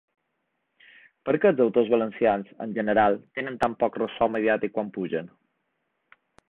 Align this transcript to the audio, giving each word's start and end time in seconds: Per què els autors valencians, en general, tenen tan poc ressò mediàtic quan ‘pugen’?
Per 1.29 1.35
què 1.43 1.51
els 1.53 1.61
autors 1.67 1.91
valencians, 1.95 2.49
en 2.67 2.75
general, 2.79 3.21
tenen 3.39 3.63
tan 3.65 3.79
poc 3.85 4.03
ressò 4.05 4.33
mediàtic 4.39 4.79
quan 4.81 4.95
‘pugen’? 4.99 5.35